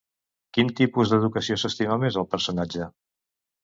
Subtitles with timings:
[0.57, 2.93] Quin tipus d'educació s'estima més el personatge?